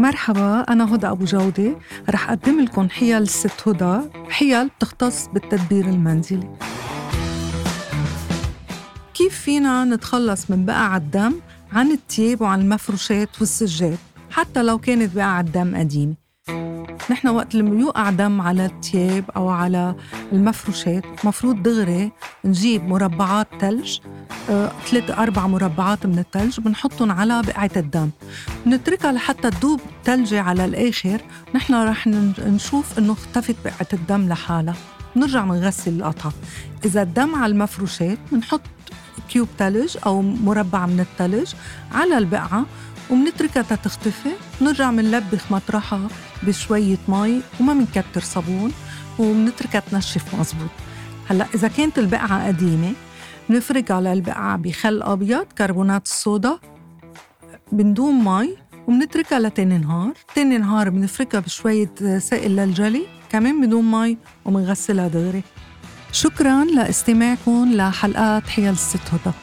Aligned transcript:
مرحبا 0.00 0.60
أنا 0.60 0.94
هدى 0.94 1.06
أبو 1.06 1.24
جودة. 1.24 1.78
رح 2.10 2.30
أقدم 2.30 2.60
لكم 2.60 2.88
حيل 2.88 3.22
الست 3.22 3.68
هدى. 3.68 4.00
حيل 4.28 4.68
بتختص 4.68 5.26
بالتدبير 5.26 5.84
المنزلي. 5.84 6.48
كيف 9.14 9.40
فينا 9.40 9.84
نتخلص 9.84 10.50
من 10.50 10.64
بقع 10.64 10.96
الدم؟ 10.96 11.34
عن 11.72 11.90
التياب 11.90 12.40
وعن 12.40 12.60
المفروشات 12.60 13.40
والسجاد. 13.40 13.98
حتى 14.30 14.62
لو 14.62 14.78
كانت 14.78 15.16
بقع 15.16 15.40
الدم 15.40 15.76
قديمة. 15.76 16.19
نحن 17.10 17.28
وقت 17.28 17.54
اللي 17.54 17.80
يوقع 17.80 18.10
دم 18.10 18.40
على 18.40 18.66
التياب 18.66 19.24
أو 19.36 19.48
على 19.48 19.94
المفروشات 20.32 21.04
مفروض 21.24 21.62
دغري 21.62 22.12
نجيب 22.44 22.88
مربعات 22.88 23.48
تلج 23.60 23.98
آه، 24.50 24.72
ثلاث 24.86 25.10
أربع 25.10 25.46
مربعات 25.46 26.06
من 26.06 26.18
التلج 26.18 26.60
بنحطهم 26.60 27.10
على 27.10 27.42
بقعة 27.42 27.70
الدم. 27.76 28.10
بنتركها 28.66 29.12
لحتى 29.12 29.50
تذوب 29.50 29.80
تلجة 30.04 30.40
على 30.40 30.64
الآخر 30.64 31.20
نحن 31.54 31.74
رح 31.74 32.06
نشوف 32.46 32.98
إنه 32.98 33.12
اختفت 33.12 33.56
بقعة 33.64 33.88
الدم 33.92 34.28
لحالها. 34.28 34.74
بنرجع 35.16 35.44
بنغسل 35.44 35.96
القطعة. 35.96 36.32
إذا 36.84 37.02
الدم 37.02 37.34
على 37.34 37.52
المفروشات 37.52 38.18
بنحط 38.32 38.60
cube 39.28 39.48
تلج 39.58 39.96
أو 40.06 40.22
مربع 40.22 40.86
من 40.86 41.00
التلج 41.00 41.54
على 41.92 42.18
البقعة 42.18 42.66
وبنتركها 43.10 43.62
تختفي 43.62 44.30
بنرجع 44.60 44.90
بنلبخ 44.90 45.52
مطرحها 45.52 46.08
بشوية 46.42 46.98
مي 47.08 47.42
وما 47.60 47.74
بنكتر 47.74 48.20
صابون 48.20 48.72
وبنتركها 49.18 49.80
تنشف 49.80 50.34
مزبوط 50.34 50.70
هلأ 51.28 51.46
إذا 51.54 51.68
كانت 51.68 51.98
البقعة 51.98 52.46
قديمة 52.46 52.92
بنفرق 53.48 53.92
على 53.92 54.12
البقعة 54.12 54.56
بخل 54.56 55.02
أبيض 55.02 55.46
كربونات 55.58 56.06
الصودا 56.06 56.58
بندوم 57.72 58.24
مي 58.24 58.56
وبنتركها 58.88 59.38
لتاني 59.38 59.78
نهار. 59.78 60.12
تاني 60.34 60.58
نهار 60.58 60.90
بنفركها 60.90 61.40
بشوية 61.40 62.18
سائل 62.18 62.56
للجلي 62.56 63.06
كمان 63.30 63.66
بدون 63.66 63.90
مي 63.90 64.18
وبنغسلها 64.44 65.08
دغري. 65.08 65.42
شكرا 66.12 66.64
لاستماعكم 66.64 67.72
لحلقات 67.74 68.48
حيل 68.48 68.68
الست 68.68 69.00
هدى. 69.12 69.34